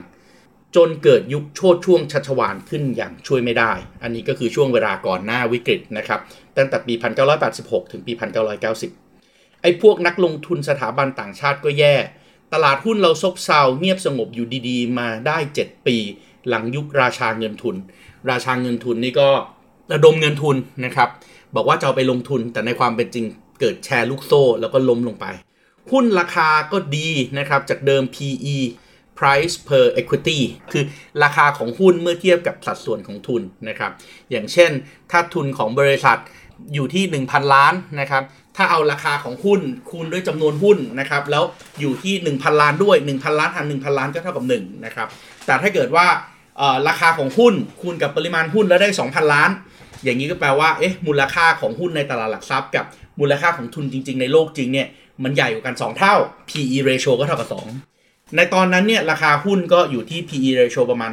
[0.76, 6.20] จนเกิดยุคโชดช่วงชัชวานขึ้นอย่างช่วยไม่ได้ อันนี้ก็คือช่วงเวลาก่อนหน้าวิกฤตนะครับ
[6.58, 6.94] ตั้งแต่ปี
[7.44, 8.14] 1986 ถึงปี
[8.88, 11.96] 1990 ไอ้พวกนักลงทุนสถาบันต่างชาติก็แย่
[12.54, 15.98] ตลาดหุ้นเราซบเซาเงียบสงบอยู่ดีๆ มาได้ 7 ปี
[16.50, 17.76] หลังยุคราชาเงินทุน
[18.30, 19.30] ราชาเงินทุนนี่ก็
[19.92, 20.56] ระดมเงินทุน
[20.86, 21.10] นะครับ
[21.56, 23.26] บอกว่าจะเอาไปลงทุนแต่ในความเป็นจริง
[23.60, 25.26] เกิดแชร์ลูกโซ่แล้วก็ล้มลงไป
[25.92, 28.58] หุ้นราคาก็ดีนะครับจากเดิม PE
[29.20, 30.40] price per equity
[30.72, 30.84] คือ
[31.24, 33.92] ราคาของหุ้นเมื่อเทียบกับสัดส่วนของทุนนะครับ
[34.32, 34.72] อย่างเช่น
[35.12, 36.18] ถ้าทุนของบริษัท
[36.74, 38.24] อยู่ที่ 1,000 ล้านนะครับ
[38.58, 41.44] ถ้าเอาราคาของหุ้นคูณด้วยจำนวนหุ้นนะครับ แล้ว
[41.80, 45.08] อยู่ที่ 1,000 ล้านด้วย 1,000 ล้านหาร1,000 ล้านก็เท่ากับ1นะครับ
[45.46, 46.08] แต่ถ้าเกิดว่า
[46.88, 49.50] ราคาของหุ้นคูณกับปริมาณหุ้นแล้วได้ 2,000 ล้าน
[50.04, 52.86] อย่างนี้ก็แปลว่า เอ๊ะ มูลค่าของหุ้นในตลาดหลักทรัพย์กับ
[53.20, 54.88] มูลค่าของทุนจริง ๆ ในโลกจริงเนี่ย
[55.24, 56.16] มันใหญ่กว่ากัน 2 เท่า
[56.50, 57.99] PE ratio ก็เท่ากับ 2
[58.36, 61.12] ในตอนนั้นเนี่ยราคาหุ้นก็อยู่ที่ PE ratio ประมาณ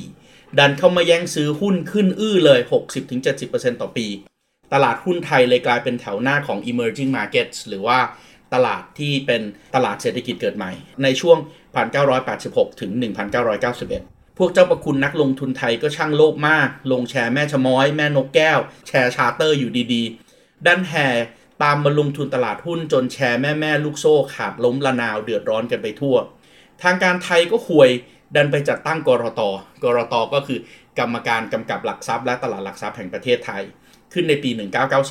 [0.00, 2.60] 3-4 ดันเข้ามาแย่งซื้อหุ้นขึ้นอื้อเลย
[3.20, 4.06] 60-70%ต่อปี
[4.72, 7.98] ตลาดหุ้นไทยเลยกลายเป็นแถวหน้าของ emerging markets หรือว่า
[8.54, 9.42] ตลาดที่เป็น
[9.74, 11.38] ตลาดเศรษฐกิจเกิดใหม่ ในช่วง
[12.08, 12.90] 1986 ถึง
[13.64, 21.08] 1991 พวกเจ้าประคุณนักลงทุนไทยก็ช่างโลภมาก ลงแชร์แม่ชะม้อย แม่นกแก้ว แชร์ชาร์เตอร์อยู่ดีๆ ดันแห่
[21.62, 26.16] ตามมาลงทุนตลาดหุ้นจนแชร์แม่แม่ลูกโซ่ขาดล้มระนาวเดือดร้อนกันไปทั่ว
[26.82, 27.90] ทางการไทยก็ห่วย
[28.36, 29.40] ดันไปจัดตั้งกรต
[29.84, 30.58] กรตก็คือ
[30.98, 33.62] กรรมการกำกับหลักทรัพย์และตลาดหลักทรัพย์แห่งประเทศไทย
[34.12, 34.50] ขึ้นในปี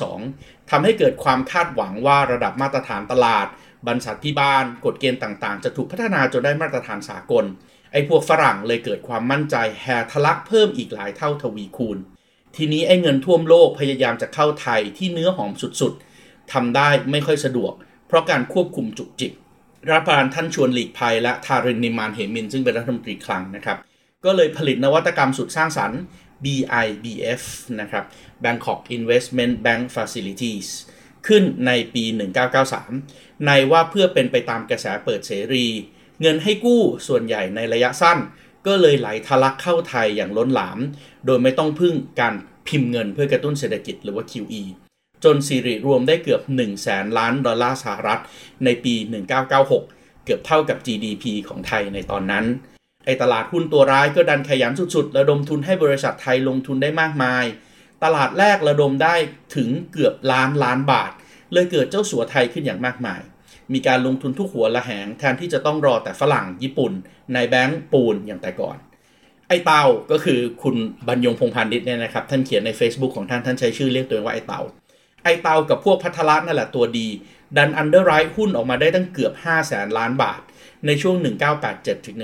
[0.06, 3.46] 1992ทำให้เกิดความคาดหวังว่าระดับมาตรฐานตลาด
[3.86, 7.44] บรรษัทพิบาลกฎเกณฑ์ต่างๆ จะถูกพัฒนาจนได้มาตรฐานสากล
[7.92, 11.98] ไอ้พวกฝรั่งเลยเกิดความมั่นใจแห่ทะลักเพิ่มอีกหลายเท่าทวีคูณ
[12.56, 17.72] ทีนี้ไอ้เงินท่วมโลกพยายามจะเข้าไทยที่เนื้อหอมสุดๆทำได้ไม่ค่อยสะดวก
[18.06, 19.32] เพราะการควบคุมจุกจิก
[19.88, 23.78] รัฐบาลท่านชวนหลีกภัย และทารินนิมานเหมิน ซึ่งเป็นรัฐมนตรีคลังนะครับ
[24.24, 26.00] ก็เลยผลิตนวัตกรรมสุดสร้างสรรค์
[26.44, 27.42] BIBF
[27.80, 28.04] นะครับ
[28.44, 30.68] Bangkok Investment Bank Facilities
[31.26, 32.04] ขึ้นในปี
[32.74, 35.66] 1993 ในว่าเพื่อเป็นไปตามกระแสเปิดเสรี
[36.20, 38.18] เงินให้กู้ส่วนใหญ่ในระยะสั้น
[38.66, 40.78] ก็เลยไหลทะลักเข้าไทยอย่างล้นหลาม
[41.26, 42.34] โดยไม่ต้องพึ่งการ
[42.68, 44.62] พิมพ์เงินเพื่อกระตุ้นเศรษฐกิจหรือว่า QE
[45.24, 48.20] จนสิริรวมได้เกือบ1แสนล้านดอลลาร์สหรัฐ
[48.64, 48.94] ในปี
[49.60, 52.44] 1996 เกือบเท่ากับ GDP ของไทยในตอนนั้น
[53.06, 57.44] ไอตลาดหุ้นตัวร้ายก็ดันขยันสุดๆ ระดมทุนให้บริษัทไทยลงทุนได้มากมาย
[58.04, 59.14] ตลาดแรกระดมได้
[59.56, 61.10] ถึงเกือบล้านล้านบาท
[61.52, 63.20] เลยเกิดเจ้าสัวไทยขึ้นอย่างมากมาย
[63.72, 66.92] มีการลงทุนทุกหัวละแหงแทนที่จะต้องรอแต่ฝรั่งญี่ปุ่น
[67.34, 68.76] ในแบงก์ปูนอย่างแต่ก่อน
[69.48, 70.76] ไอ้เตาก็คือคุณ
[71.08, 74.60] บรรยงพงพันธ์นิดเนี่ยนะครับ ท่านเขียนใน Facebook ของท่าน ท่านใช้ชื่อเรียกตัวเองว่าไอ้เตา
[75.22, 77.08] ไอ้เตากับพวกพัทละนั่นแหละตัวดี
[77.56, 80.40] ดันอันเดอร์ไรท์หุ้นออกมาได้ตั้งเกือบ 5 0 0แสนล้านบาท
[80.86, 81.16] ในช่วง
[81.60, 82.16] 1987ถึง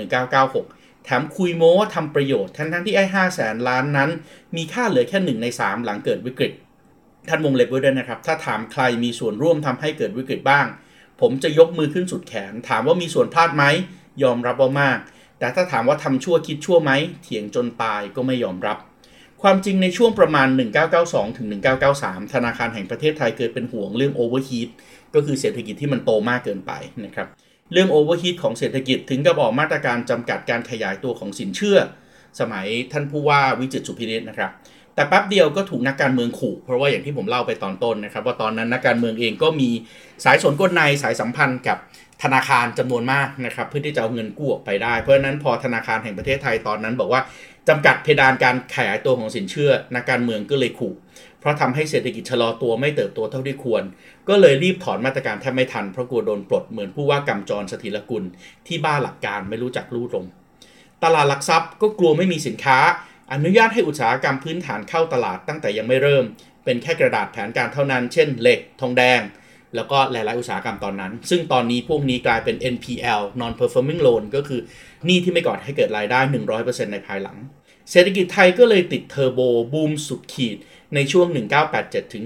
[0.49, 4.09] 1996 แถมคุยโม้ว่าทำประโยชน์ ทั้งทั้งที่ไอ้5 0 0แสนล้านนั้น
[4.55, 6.51] มีค่าเหลือแค่1ใน3หลังเกิดวิกฤต
[7.29, 10.65] ท่านวงเล็บไว้ด้วยนะครับ ถ้าถามใครมีส่วนร่วมทำให้เกิดวิกฤตบ้าง
[11.21, 13.63] ผมจะยกมือขึ้นสุดแขน ถามว่ามีส่วนพลาดไหม
[14.23, 14.99] ยอมรับว่ามาก
[15.39, 16.91] แต่ถ้าถามว่าทำชั่วคิดชั่วไหม
[17.23, 18.77] เถียงจนตายก็ไม่ยอมรับ
[19.43, 20.47] ความจริงในช่วงประมาณ
[20.93, 21.47] 1992 ถึง
[21.91, 24.69] 1993 ธนาคารแห่งประเทศไทยเคยเป็นห่วงเรื่อง overheat
[25.13, 26.71] ก็คือเศรษฐกิจที่มันโตมากเกินไป
[27.05, 27.27] นะครับ
[27.73, 31.77] เรื่อง overheat ของเศรษฐกิจถึงกับออกมาตรการจำกัดการขยายตัวของสินเชื่อ
[32.39, 34.51] สมัยท่านผู้ว่าวิจิตรสุพินิษนะครับ
[34.95, 39.69] แต่แป๊บเดียวก็ถูกนักการเมืองขู่ เพราะว่าอย่างที่ผมเล่าไปตอนต้นนะครับ ว่าตอนนั้นนักการเมืองเองก็มี
[40.25, 41.77] สายสนกลในสายสัมพันธ์กับ
[42.23, 47.21] ธนาคารจำนวนมากนะครับ เพื่อที่จะเอาเงินกู้ออกไปได้ เพราะฉะนั้นพอธนาคารแห่งประเทศไทยตอนนั้นบอกว่า
[47.67, 50.93] จำกัดเพดานการขยายตัวของสินเชื่อนักการเมืองก็เลยขู่
[51.39, 53.83] เพราะทำให้เศรษฐกิจชะลอตัวไม่เติบโตเท่าที่ควร
[54.29, 58.23] ก็เลยรีบถอนมาตรการแทบไม่ทันเพราะกลัวโดนปลดเหมือนผู้ว่ากำจรสถิรกุล
[58.67, 60.25] ที่บ้าหลักการไม่รู้จักรูดลง
[61.03, 62.77] ตลาดหลักทรัพย์ก็กลัวไม่มีสินค้า
[63.33, 66.23] อนุญาตให้อุตสาหกรรมพื้นฐานเข้าตลาดตั้งแต่ยังไม่เริ่ม
[66.65, 69.21] เป็นแค่กระดาษแผนการเท่านั้น เช่น เหล็ก ทองแดง
[69.75, 74.61] แล้วก็หลาย ๆ อุตสาหกรรมตอนนั้น ซึ่งตอนนี้พวกนี้กลายเป็น NPL non performing loan ก็คือ
[75.05, 76.19] หนี้ที่ไม่ก่อให้เกิดรายได้
[76.55, 77.37] 100%ในภายหลัง
[77.91, 79.39] เศรษฐกิจไทยก็เลยติดเทอร์โบ
[79.73, 80.57] บูมสุดขีด
[80.95, 81.27] ในช่วง
[81.71, 82.23] 1987ถึง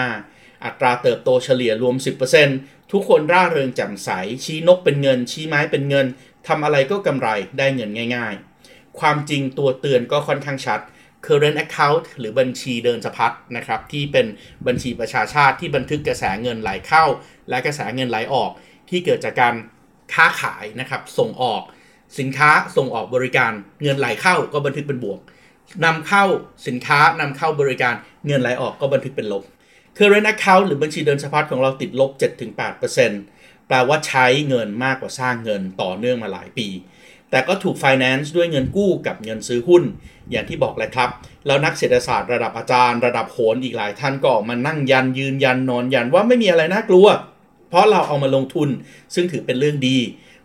[0.00, 1.96] 1995 อัตราเติบโตเฉลี่ยรวม
[2.42, 4.10] 10%ทุกคนร่าเริงแจ่มใส
[4.44, 6.06] ชี้นกเป็นเงิน ชี้ไม้เป็นเงิน
[6.48, 10.80] ทำอะไรก็กำไรได้เงินง่ายๆ ความจริงตัวเตือนก็ค่อนข้างชัด
[11.26, 14.26] current account หรือบัญชีเดินสะพัดนะครับที่เป็น
[14.66, 17.04] บัญชีประชาชาติที่บันทึกกระแสเงินไหลเข้า
[17.48, 18.50] และกระแสเงินไหลออก
[18.90, 19.54] ที่เกิดจากการ
[20.14, 21.62] ค้าขายนะครับส่งออก
[22.18, 25.20] สินค้าส่งออกบริการเงินไหลเข้าก็บันทึกเป็นบวก
[25.84, 26.24] นำเข้า
[26.66, 27.94] สินค้านำเข้าบริการ
[28.26, 29.44] เงินไหลออกก็บันทึกเป็นลบ
[29.96, 32.10] current account หรือบัญชีเดินสะพัดของเราติดลบ
[32.90, 36.68] 7-8%แปลว่าใช้เงินมากกว่าสร้างเงินต่อเนื่องมาหลายปี
[37.30, 39.82] แต่ก็ถูก finance ด้วยเงินกู้กับเงินซื้อหุ้น
[40.30, 41.10] อย่างที่บอกเลยครับ
[41.46, 47.06] แล้วนักเศรษฐศาสตร์ระดับอาจารย์ ระดับโหนอีกหลายท่านก็ออกมานั่งยันยืนยันนอนยันว่าไม่มีอะไรน่ากลัว
[47.68, 48.68] เพราะเราเอามาลงทุน
[49.14, 49.98] ซึ่งถือเป็นเรื่องดี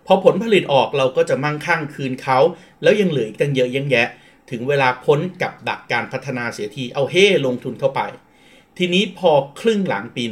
[0.05, 2.39] พอผลผลิตออกเราก็จะมั่งคั่งคืนเขา
[2.83, 4.07] แล้วยังเหลืออีกตั้งเยอะยังแยะ
[4.51, 8.01] ถึงเวลาพ้นกับดักการพัฒนาเสียทีเอาเฮ่ลงทุนเข้าไป
[8.77, 10.23] ทีนี้พอครึ่งหลังปี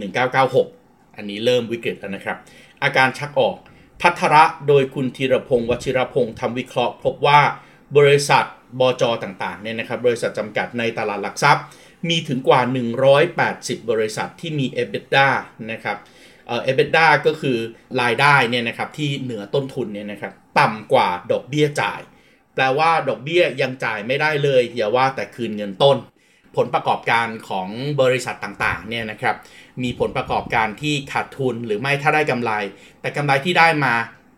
[0.54, 2.38] 1996 อันนี้เริ่มวิกฤตแล้วนะครับ
[2.84, 3.56] อาการชักออก
[4.02, 7.42] พัทระโดยคุณธีรพงศ์วชิรพงศ์ทำวิเคราะห์พบว่า
[7.98, 8.46] บริษัท
[8.80, 11.64] บจต่างๆเนี่ยนะครับบริษัทจำกัดในตลาดหลักทรัพย์
[12.10, 12.62] มีถึงกว่า
[13.24, 15.28] 180 บริษัทที่มี EBITDA
[15.72, 15.98] นะครับ
[16.48, 17.58] เอ่อ EBITDA ก็คือ
[18.02, 22.02] รายได้เนี่ยนะครับที่เหนือต้นทุนเนี่ยนะครับต่ำกว่าดอกเบี้ยจ่าย
[22.56, 25.98] แปลว่าดอกเบี้ยยังจ่ายไม่ได้เลยอย่าว่าแต่คืนเงินต้น
[26.56, 27.68] ผลประกอบการของ
[28.02, 29.36] บริษัทต่างๆเนี่ยนะครับ
[29.84, 32.52] มีผลประกอบการที่ขาดทุนหรือไม่ถ้าได้กำไร
[33.02, 33.94] แต่กำไรที่ได้มา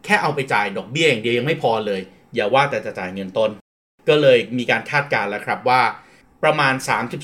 [0.06, 2.02] แค่เอาไปจ่ายดอกเบี้ยอย่างเดียวยังไม่พอเลย
[2.36, 3.52] อย่าว่าแต่จะจ่ายเงินต้น
[4.10, 5.82] ก็เลยมีการคาดการณ์แล้วครับว่า
[6.44, 6.74] ประมาณ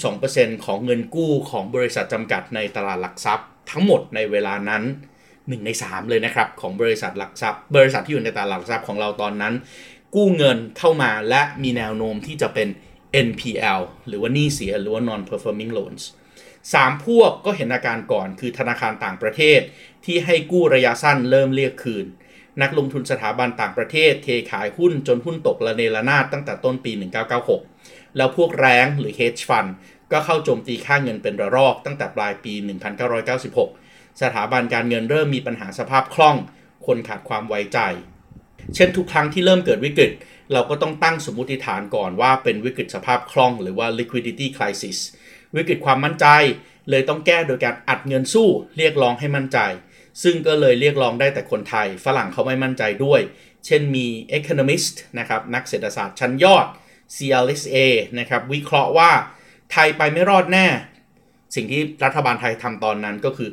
[0.08, 4.84] 32%ของเงินกู้ของบริษัทจำกัดในตลาดหลักทรัพย์ ทั้งหมดในเวลานั้น
[5.30, 9.54] 1ใน3 เลยนะครับ ของบริษัทหลักทรัพย์ บริษัทที่อยู่ในตลาดหลักทรัพย์ของเราตอนนั้น
[10.16, 12.68] กู้เงินเข้ามาและมีแนวโน้มที่จะเป็น
[13.28, 16.04] NPL หรือว่าหนี้เสียหรือว่า non performing loans
[16.74, 19.60] สามพวกก็เห็นอาการก่อนคือธนาคารต่างประเทศ
[20.06, 22.06] ที่ให้กู้ระยะสั้นเริ่มเรียกคืน
[22.62, 26.92] นักลงทุนสถาบันต่างประเทศ เทขายหุ้นจนหุ้นตกระเนระนาดตั้งแต่ต้นปี
[27.56, 29.70] 1996 แล้วพวกแรงหรือ hedge fund
[30.12, 32.54] ก็เข้าโจมตีค่าเงินเป็นระลอกตั้งแต่ปลายปี
[33.18, 36.36] 1996 สถาบันการเงินเริ่มมีปัญหาสภาพคล่อง
[36.86, 37.80] คนขาดความไว้ใจ
[38.76, 40.12] เช่นทุกครั้งที่เริ่มเกิดวิกฤต
[40.54, 44.98] เราก็ต้องตั้งสมมติฐานก่อนว่าเป็นวิกฤตสภาพคล่องหรือว่า liquidity crisis
[45.56, 46.28] วิกฤตความมั่นใจ
[46.90, 49.60] เลยต้องแก้โดยการอัดเงินสู้เรียกร้องให้มั่นใจ
[50.24, 53.22] ซึ่งก็เลยเรียกร้องได้แต่คนไทย ฝรั่งเขาไม่มั่นใจด้วย
[53.66, 56.66] เช่นมี economist นะครับนักเศรษฐศาสตร์ชั้นยอด
[57.16, 57.78] CLSA
[58.20, 59.12] นะครับวิเคราะห์ว่า
[59.72, 60.68] ไทยไปไม่รอดแน่
[61.56, 63.50] สิ่งที่รัฐบาลไทยทำตอนนั้นก็คือ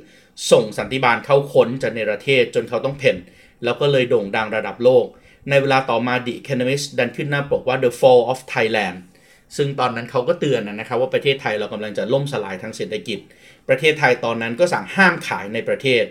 [0.52, 3.16] ส่งสันติบาลเข้าค้นจะเนรเทศจนเขาต้องเพ่น
[3.64, 5.07] แล้วก็เลยโด่งดังระดับโลก
[5.48, 8.96] ในเวลาต่อมา The Economist ดันขึ้นหน้าปกว่า The Fall of Thailand
[9.57, 13.18] ซึ่งตอนนั้นเขาก็เตือนนะครับว่าประเทศไทยเรากำลังจะล่มสลายทางเศรษฐกิจ
[13.68, 16.04] ประเทศไทยตอนนั้นก็สั่งห้ามขายในประเทศ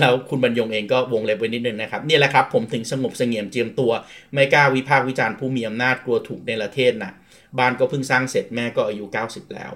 [0.00, 3.92] แล้วคุณบรรยงเองก็วงเล็บไว้นิดนึงนะครับนี่แหละครับผมถึงสงบเสงี่ยมเจียมตัว
[4.34, 7.12] ไม่กล้าวิพากษ์วิจารณ์ผู้มีอำนาจกลัวถูกในประเทศนะ
[7.58, 9.72] บ้านก็เพิ่งสร้างเสร็จแม่ก็อายุ 90 แล้ว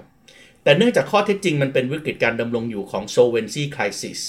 [0.62, 4.20] แต่เนื่องจากข้อเท็จจริงมันเป็นวิกฤตการดำรงอยู่ของ solvency crisis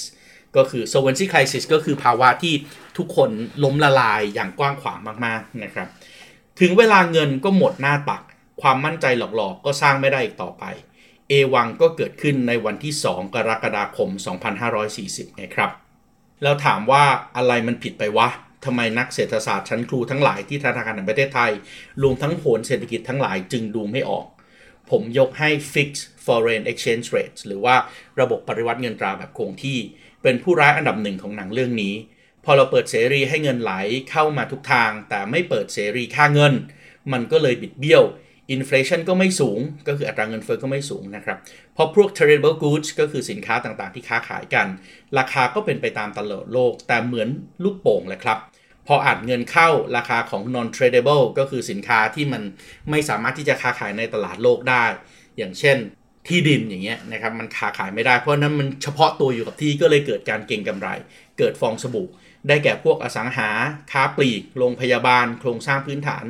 [0.56, 2.54] ก็คือ solvency crisis ก็คือภาวะที่
[2.98, 3.30] ทุกคน
[3.64, 5.88] ล้มละลายอย่างกว้างขวางมากๆนะครับ
[6.60, 8.22] ถึงเวลาเงินก็หมดหน้าตัก
[8.62, 10.64] ความมั่นใจหลอกๆ ก็สร้างไม่ได้อีกต่อไป
[11.30, 14.10] เอวังก็เกิดขึ้นในวันที่ 2 กรกฎาคม
[14.76, 15.72] 2540นะครับ
[16.44, 17.04] แล้วถามว่า
[17.38, 18.28] อะไรมันผิดไปวะ
[18.66, 21.52] ทำไมนักเศรษฐศาสตร์ชั้นครูทั้งหลายที่ธนาคารแห่งประเทศไทย
[22.02, 24.26] รวมทั้งโหนเศรษฐกิจทั้งหลายจึงดูไม่ออก
[24.90, 27.76] ผมยกให้ fixed foreign exchange rates หรือว่า
[28.20, 29.78] ระบบปริวัติเงินตราแบบคงที่
[30.24, 31.94] เป็นผู้ร้ายอันดับหนึ่งของหนังเรื่องนี้
[32.44, 33.74] พอเราเปิดเสรีให้เงินไหล
[34.12, 36.54] เข้ามาทุกทาง แต่ไม่เปิดเสรีค่าเงิน
[37.12, 38.04] มันก็เลยบิดเบี้ยว
[38.52, 41.38] อินฟลชันก็ไม่สูง ก็คืออัตราเงินเฟ้อก็ไม่สูงนะครับ
[41.74, 44.68] เพราะพวก tradable goods ก็คือสินค้าต่างๆ ที่ค้าขายกัน
[45.18, 47.30] ราคาก็เป็นไปตามตลาดโลก แต่เหมือน
[47.64, 48.38] ลูกโป่งเลยครับ
[48.88, 52.44] พออัดเงินเข้าราคาของ non tradable ก็คือสินค้าที่มัน
[52.90, 54.86] ไม่สามารถที่จะค้าขายในตลาดโลกได้
[55.38, 55.78] อย่างเช่น
[56.28, 60.90] ที่ดินอย่างเงี้ยนะครับมันค้าขายไม่ได้ เพราะนั้นมันเฉพาะตัวอยู่กับที่ก็เลยเกิดการเก็งกำไร
[61.38, 62.10] เกิดฟองสบู่
[62.48, 63.50] ได้แก่พวกอสังหา
[63.92, 66.26] ค้าปลีก โรงพยาบาล โครงสร้างพื้นฐาน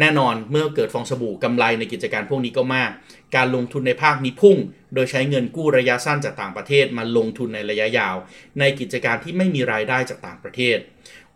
[0.00, 2.90] แน่นอนเมื่อเกิดฟองสบู่กำไรในกิจการพวกนี้ก็มาก
[3.36, 4.56] การลงทุนในภาคนี้พุ่ง
[4.94, 8.16] โดยใช้เงินกู้ระยะสั้นจากต่างประเทศมาลงทุนในระยะยาว
[8.58, 10.78] ในกิจการที่ไม่มีรายได้จากต่างประเทศ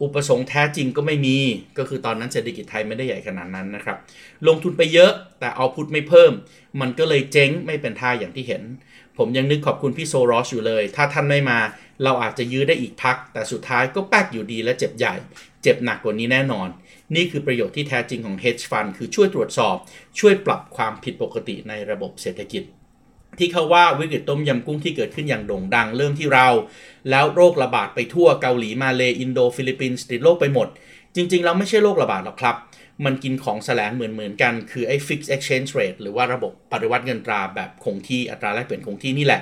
[0.02, 1.36] อุปสงค์แท้จริงก็ไม่มี
[1.78, 3.96] ก็คือตอนนั้นเศรษฐกิจไทยไม่ได้ใหญ่ขนาดนั้นนะครับ
[4.48, 6.32] ลงทุนไปเยอะแต่เอาพุทไม่เพิ่ม
[6.80, 8.62] มันก็เลยเจ๊งไม่เป็นท่าอย่างที่เห็น
[9.18, 11.58] ผมยังนึกขอบคุณพี่โซรอสอยู่เลย ถ้าท่านไม่มา
[12.04, 15.14] เราอาจจะยื้อได้อีกพัก แต่สุดท้ายก็แป๊กอยู่ดีและเจ็บใหญ่
[15.62, 16.68] เจ็บหนักกว่านี้แน่นอน
[17.14, 19.76] นี่คือประโยชน์ที่แท้จริงของ hedge fund คือช่วยตรวจสอบ
[20.20, 22.62] ช่วยปรับความผิดปกติในระบบเศรษฐกิจ
[23.38, 26.48] ที่เขาว่าวิกฤตต้มยำกุ้งที่เกิดขึ้นอย่างโด่งดังเริ่มที่เรา
[27.10, 30.68] แล้วโรคระบาดไปทั่วเกาหลีมาเลอินโดฟิลิปปินส์ติดโรคไปหมด
[31.14, 32.56] จริงๆแล้วไม่ใช่โรคระบาดหรอกครับ
[33.04, 39.40] มันกินของแสลงเหมือนๆกัน คือไอ้ fixed exchange rate หรือว่าระบบปริวรรตเงินตราแบบคงที่อัตราแลกเปลี่ยนคงที่นี่แหละ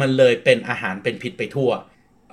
[0.00, 1.70] มันเลยเป็นอาหารเป็นพิษไปทั่ว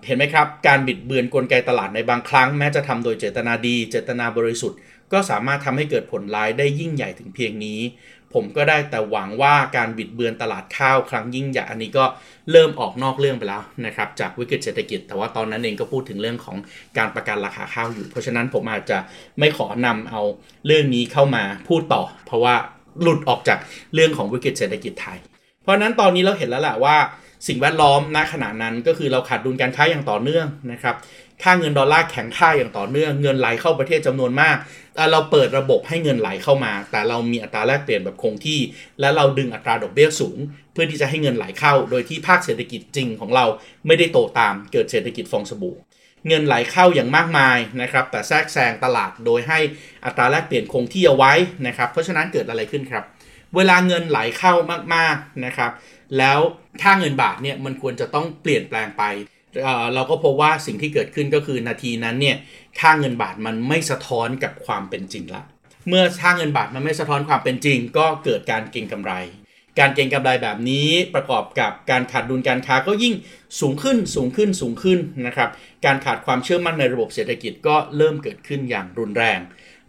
[0.05, 4.79] เห็นไหมครับ การบิดเบือนกลไกตลาดในบางครั้งแม้จะทำโดยเจตนาดี เจตนาบริสุทธิ์
[5.13, 7.79] ก็สามารถทำให้เกิดผลร้ายได้ยิ่งใหญ่ถึงเพียงนี้
[8.33, 12.05] ผมก็ได้แต่หวังว่าการบิดเบือนตลาดข้าวครั้งยิ่งใหญ่อันนี้ก็
[12.51, 16.57] เริ่มออกนอกเรื่องไปแล้วนะครับจากวิกฤตเศรษฐกิจ แต่ว่าตอนนั้นเองก็พูดถึงเรื่องของ
[16.97, 18.97] การประกันราคาข้าวอยู่ เพราะฉะนั้นผมอาจจะ
[19.39, 20.21] ไม่ขอนำเอา
[20.65, 22.55] เรื่องนี้เข้ามาพูดต่อ เพราะว่า
[23.01, 23.59] หลุดออกจาก
[23.93, 25.17] เรื่องของวิกฤตเศรษฐกิจไทย
[25.61, 26.97] เพราะนั้นตอนนี้เราเห็นแล้วแหละว่า
[27.47, 30.95] สิ่งแวดล้อมณขณะนั้นก็คือเราขาดดุลการค้าอย่างต่อเนื่องนะครับ
[31.43, 34.55] ค่าเงินดอลลาร์แข็งค่าอย่างต่อเนื่อง เงินไหลเข้าประเทศจำนวนมาก
[35.11, 38.59] เราเปิดระบบให้เงินไหลเข้ามา แต่เรามีอัตราแลกเปลี่ยนแบบคงที่
[38.99, 40.37] และเราดึงอัตราดอกเบี้ยสูง
[40.73, 43.45] เพื่อที่จะให้เงินไหลเข้า โดยที่ภาคเศรษฐกิจจริงของเรา
[43.87, 45.75] ไม่ได้โตตามเกิดเศรษฐกิจฟองสบู่
[46.27, 49.59] เงินไหลเข้าอย่างมากมายนะครับ แต่แทรกแซงตลาดโดยให้
[50.05, 51.33] อัตราแลกเปลี่ยนคงที่เอาไว้
[51.67, 53.03] นะครับ เพราะฉะนั้นเกิดอะไรขึ้นครับ
[53.55, 54.53] เวลาเงินไหลเข้า
[54.95, 55.71] มากๆนะครับ
[56.17, 56.39] แล้ว
[56.83, 59.03] ค่าเงินบาทเนี่ยมันควรจะต้องเปลี่ยนแปลงไป
[59.93, 62.37] เราก็พบว่าสิ่งที่เกิดขึ้นก็คือนาทีนั้นเนี่ย
[62.79, 65.43] ค่าเงินบาทมันไม่สะท้อนกับความเป็นจริงละ
[65.87, 69.13] เมื่อค่าเงินบาทมันไม่สะท้อนความเป็นจริง ก็เกิดการเก็งกำไร
[69.79, 73.13] การเก็งกำไรแบบนี้ประกอบกับการขาดดุลการค้าก็ยิ่ง
[73.59, 75.49] สูงขึ้นสูงขึ้นสูงขึ้นนะครับ
[75.85, 79.39] การขาดความเชื่อมั่นในระบบเศรษฐกิจก็เริ่มเกิดขึ้นอย่างรุนแรง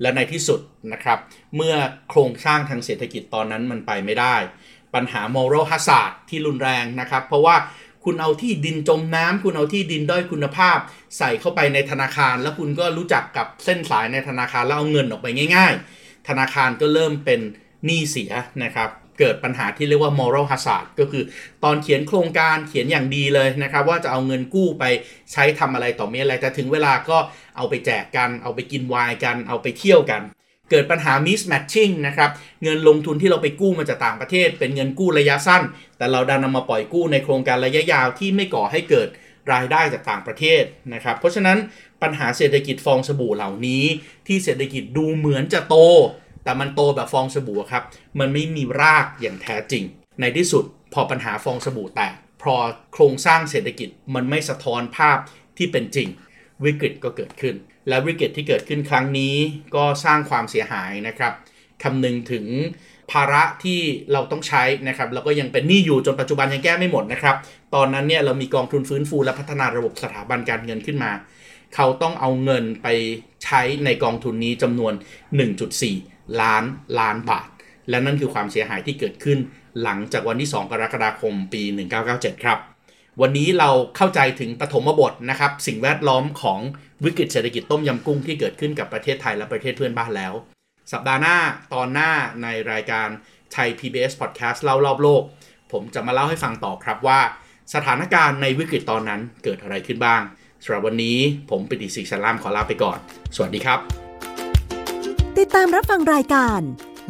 [0.00, 0.60] และในที่สุด
[0.92, 1.18] นะครับ
[1.56, 1.74] เมื่อ
[2.10, 4.36] โครงสร้างทางเศรษฐกิจตอนนั้นมันไปไม่ได้
[4.94, 7.56] ปัญหา moral hazard ที่รุนแรงนะครับ เพราะว่า
[8.04, 10.78] คุณเอาที่ดินจมน้ำคุณเอาที่ดินด้อยคุณภาพ
[11.18, 17.40] ใส่เข้าไปในธนาคาร แล้วคุณก็รู้จักกับเส้นสายในธนาคารแล้วเอาเงินออกไปง่าย ๆ ธนาคารก็เริ่มเป็น
[17.84, 18.32] หนี้เสีย
[18.64, 21.24] นะครับเกิดปัญหาที่เรียกว่า moral hazard ก็คือ
[21.64, 24.84] ตอนเขียนโครงการเขียนอย่างดีเลยนะครับ ว่าจะเอาเงินกู้ไป
[25.32, 27.18] ใช้ทำอะไรต่อมีอะไรแต่ถึงเวลาก็
[27.56, 30.22] เอาไปแจกกัน เอาไปกินวน์กัน เอาไปเที่ยวกัน
[30.70, 32.30] เกิดปัญหา mismatching นะครับ
[32.62, 35.62] เงินลงทุนที่เราไปกู้มาจากต่างประเทศ เป็นเงินกู้ระยะสั้น
[35.98, 39.08] แต่เราดันนำมาปล่อยกู้ในโครงการระยะยาวที่ไม่ก่อให้เกิด
[39.52, 40.62] รายได้จากต่างประเทศ
[40.94, 41.58] นะครับ เพราะฉะนั้น
[42.02, 43.84] ปัญหาเศรษฐกิจฟองสบู่เหล่านี้
[44.26, 45.76] ที่เศรษฐกิจดูเหมือนจะโต
[46.44, 47.82] แต่มันโตแบบฟองสบู่ครับ
[48.18, 49.84] มันไม่มีรากอย่างแท้จริง
[50.20, 52.54] ในที่สุดพอปัญหาฟองสบู่แตกพอ
[52.92, 55.18] โครงสร้างเศรษฐกิจมันไม่สะท้อนภาพ
[55.58, 56.08] ที่เป็นจริง
[56.64, 57.54] วิกฤตก็เกิดขึ้น
[57.88, 59.34] และวิกฤตที่เกิดขึ้นครั้งนี้
[59.74, 61.32] ก็สร้างความเสียหายนะครับ
[61.82, 62.46] คำนึงถึง
[63.10, 63.80] ภาระที่
[64.12, 67.36] เราต้องใช้นะครับแล้วก็ยังเป็นหนี้อยู่จนปัจจุบันยังแก้ไม่หมดนะครับ
[67.74, 71.12] ตอนนั้นเนี่ยเรามีกองทุนฟื้นฟูและพัฒนาระบบสถาบันการเงินขึ้นมา
[71.74, 72.88] เขาต้องเอาเงินไป
[73.44, 74.92] ใช้ในกองทุนนี้จำนวน
[75.66, 76.64] 1.4 ล้าน
[77.00, 77.48] ล้านบาท
[77.90, 79.38] และนั่นคือความเสียหายที่เกิดขึ้น
[79.82, 81.62] หลังจากวันที่ 2 กรกฎาคมปี
[82.04, 82.58] 1997 ครับ
[83.20, 86.60] วันนี้เราเข้าใจถึงปฐมบทนะครับ สิ่งแวดล้อมของ
[87.04, 90.32] วิกฤตเศรษฐกิจต้มยำกุ้งที่เกิดขึ้นกับประเทศไทยและประเทศเพื่อนบ้านแล้ว
[90.92, 91.36] สัปดาห์หน้า
[91.74, 92.10] ตอนหน้า
[92.42, 93.08] ในรายการ
[93.52, 95.22] ไทย PBS Podcast เล่ารอบโลก
[95.72, 97.20] ผมจะมาเล่าให้ฟังต่อครับว่า
[97.74, 100.22] สถานการณ์ในวิกฤตตอนนั้นเกิดอะไรขึ้นบ้าง
[100.62, 101.18] สำหรับวันนี้
[101.50, 102.98] ผมปิติศรีสลามขอลาไปก่อน
[103.36, 103.78] สวัสดีครับ
[105.38, 106.60] ติดตามรับฟังรายการ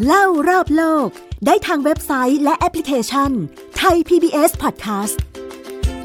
[0.06, 1.08] เล่ารอบโลก
[1.46, 3.30] ได้ทางเว็บไซต์และแอปพลิเคชัน
[3.78, 5.16] ไทย PBS Podcast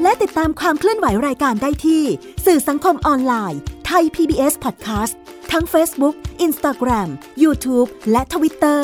[0.02, 2.02] และติดตามความเคลื่อนไหวรายการได้ที่
[2.46, 3.60] สื่อสังคมออนไลน์
[3.98, 5.14] ทย PBS Podcast
[5.52, 7.08] ทั้ง Facebook, Instagram,
[7.42, 8.80] YouTube และ Twitter